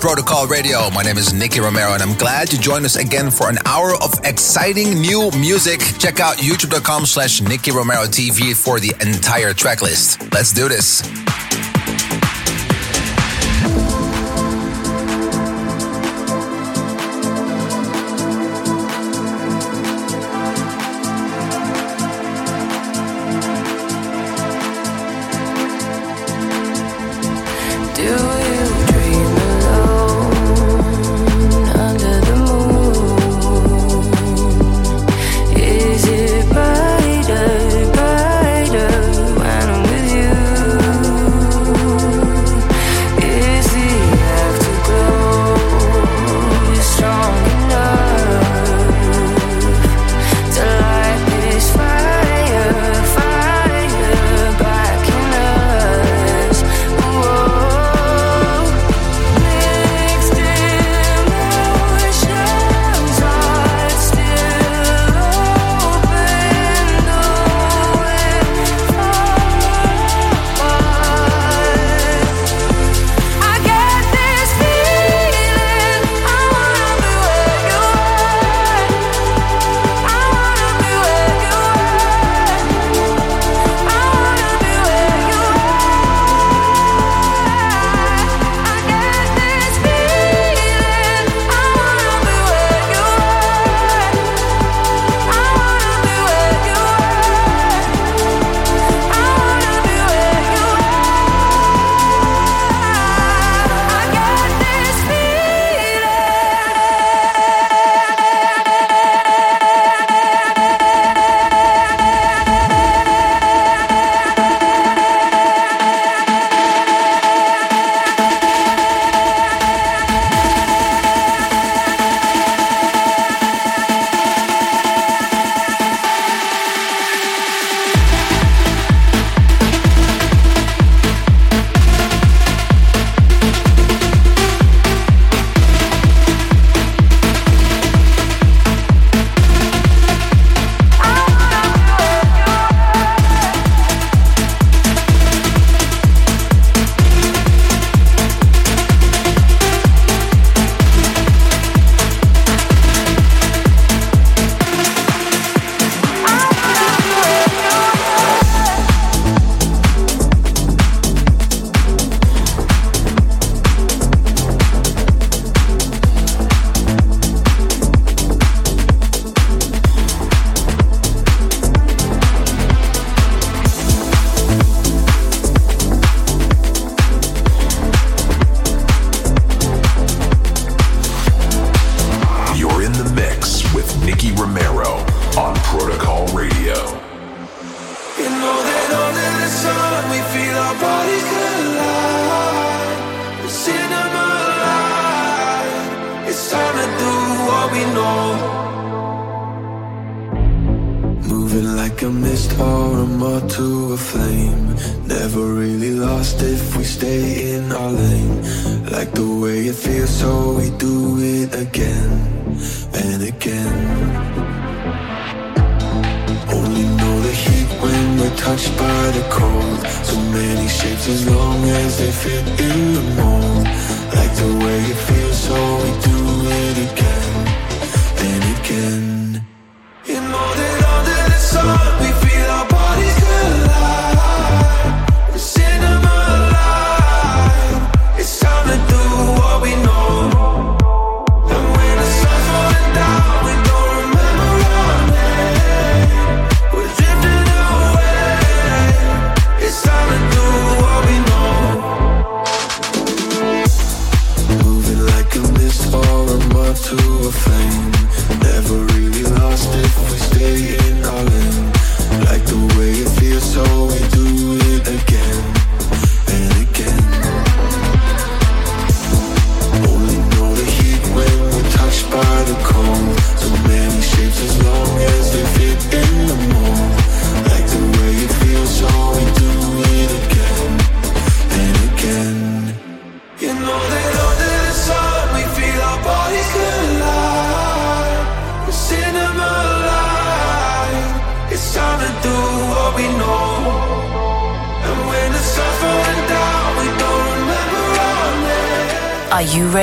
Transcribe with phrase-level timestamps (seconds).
[0.00, 0.88] Protocol Radio.
[0.90, 3.92] My name is Nicky Romero, and I'm glad to join us again for an hour
[4.02, 5.80] of exciting new music.
[5.98, 10.32] Check out youtube.com slash Nicky Romero TV for the entire track list.
[10.32, 11.19] Let's do this.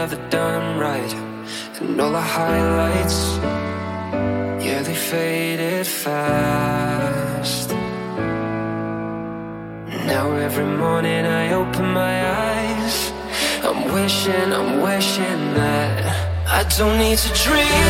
[0.00, 1.12] never done right.
[1.80, 3.18] And all the highlights,
[4.66, 7.68] yeah, they faded fast.
[10.12, 12.14] Now every morning I open my
[12.52, 12.96] eyes.
[13.68, 15.96] I'm wishing, I'm wishing that
[16.58, 17.84] I don't need to dream.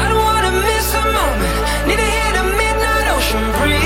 [0.00, 1.56] I don't wanna miss a moment.
[1.88, 3.77] Need to hear the midnight ocean breeze.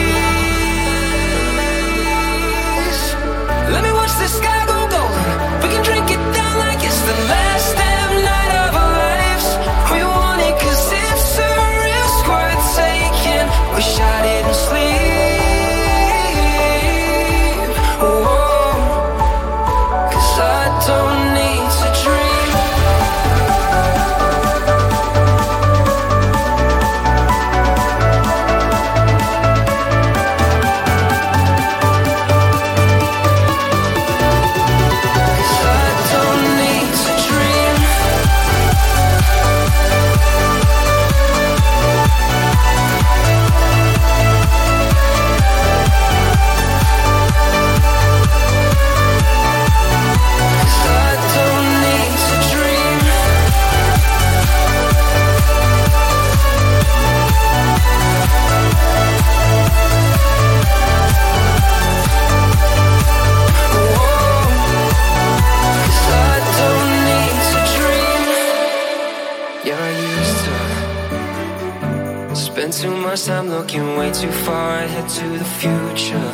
[73.72, 76.32] thinking way too far ahead to the future.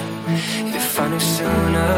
[0.74, 1.94] If I knew sooner,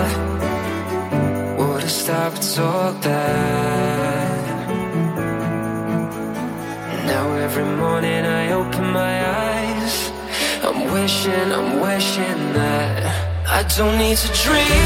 [1.56, 4.68] would have stopped all that.
[7.06, 9.16] Now every morning I open my
[9.48, 10.10] eyes,
[10.62, 13.02] I'm wishing, I'm wishing that
[13.46, 14.82] I don't need to dream.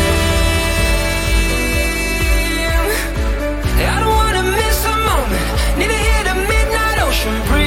[3.92, 5.48] I don't wanna miss a moment.
[5.78, 7.63] Need to hit a midnight ocean breeze.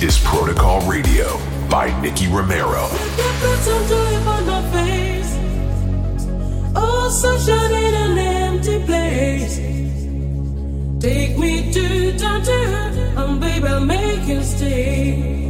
[0.00, 1.36] This is Protocol Radio
[1.68, 2.88] by Nicky Romero.
[6.74, 9.56] Oh, sunshine in an empty place.
[11.00, 15.49] Take me to and um, baby, I'll make you stay.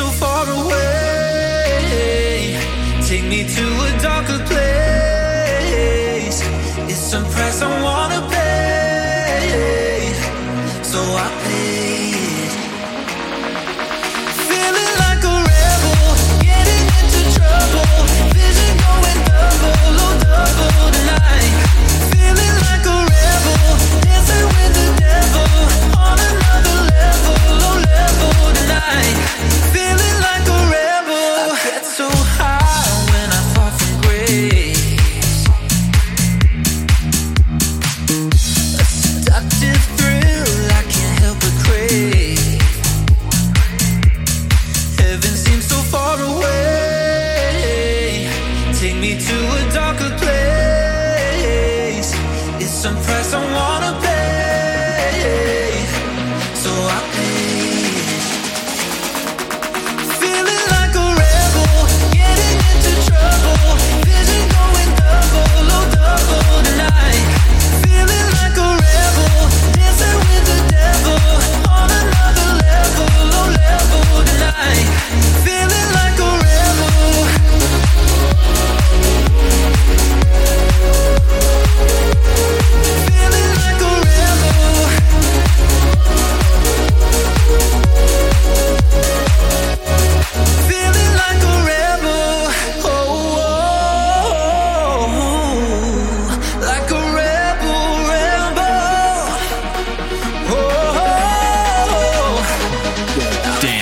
[0.00, 0.29] so far.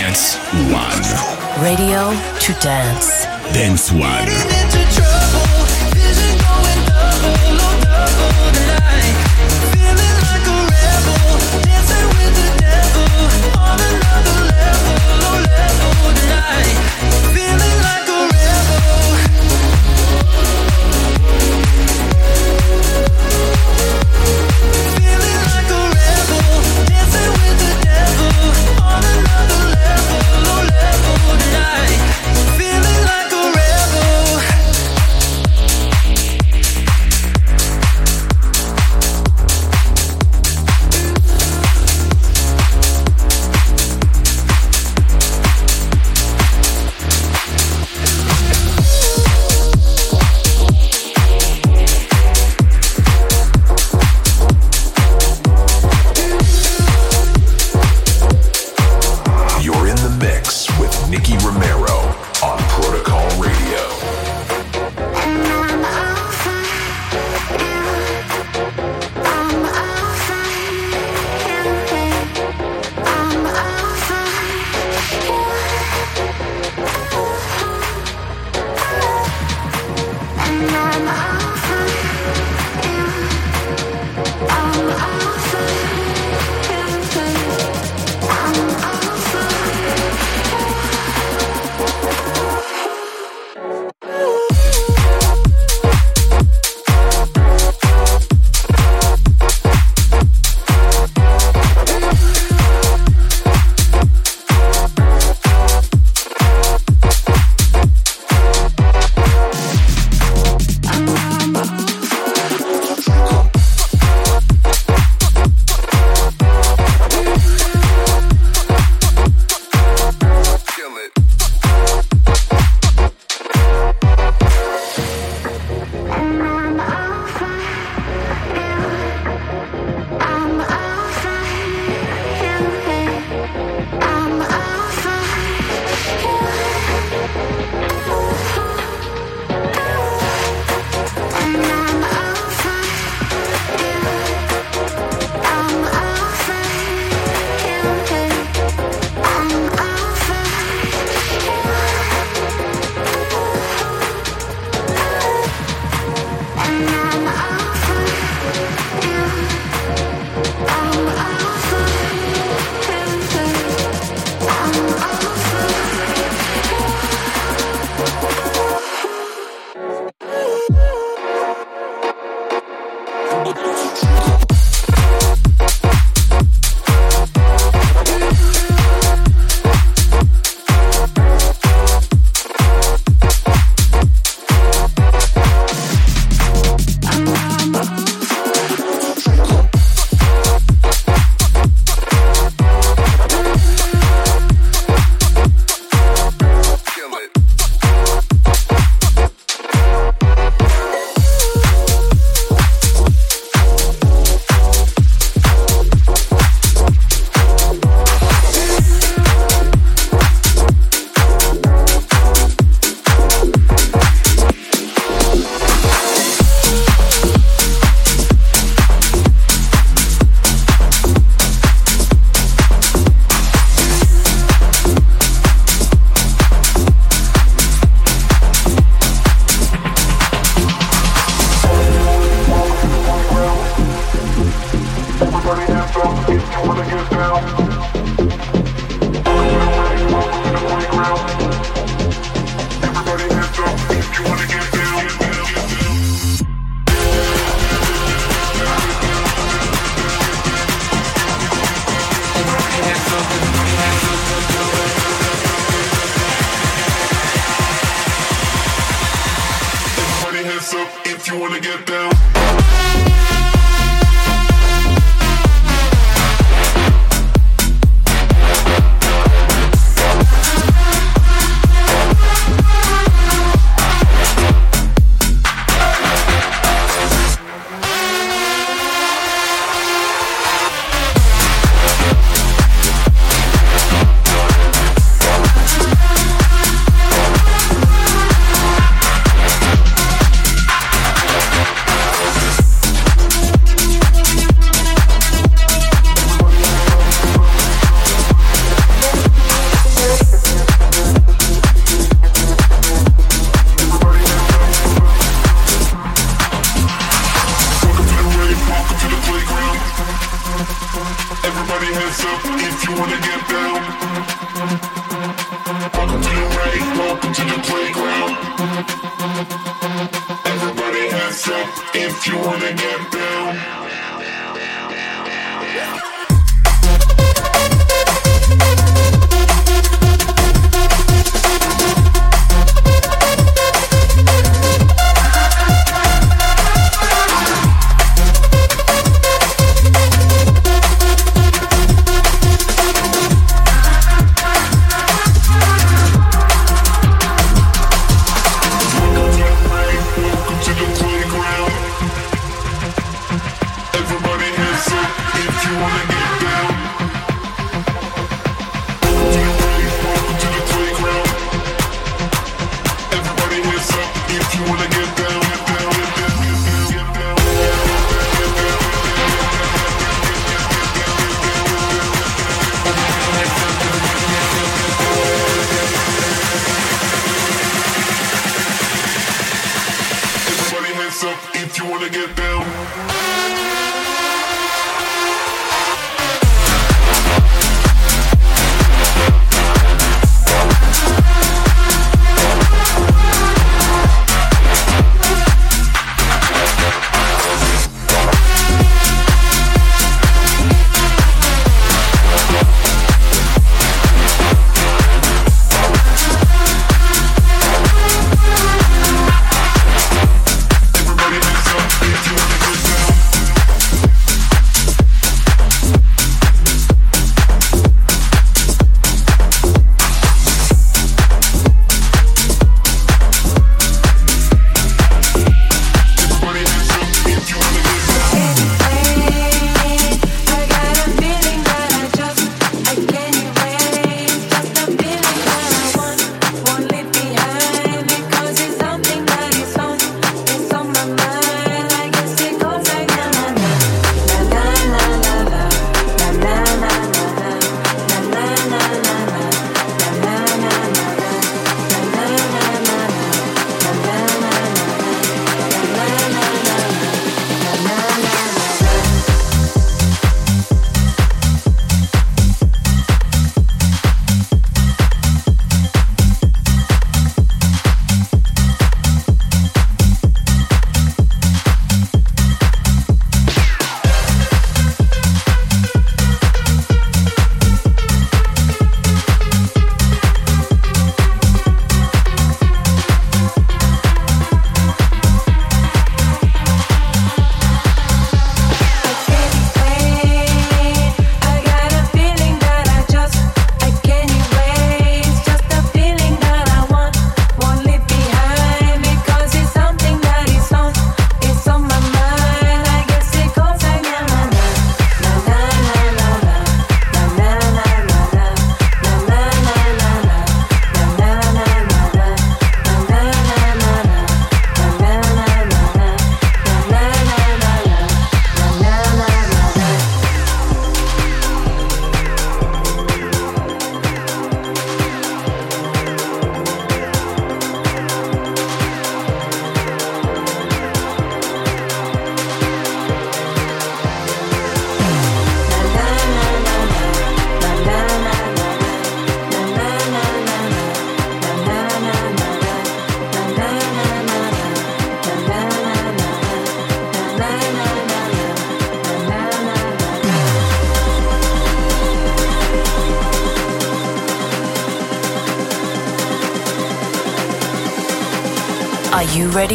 [0.09, 0.37] Dance
[0.73, 1.63] One.
[1.63, 2.09] Radio
[2.41, 3.27] to dance.
[3.53, 5.18] Dance One.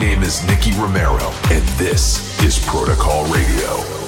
[0.00, 3.99] name is Nicky Romero, and this is Protocol Radio.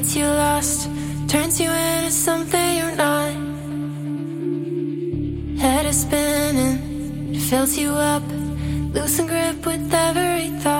[0.00, 0.88] gets you lost,
[1.28, 3.34] turns you into something you're not.
[5.60, 8.22] Head is spinning, fills you up,
[8.94, 10.79] losing grip with every thought.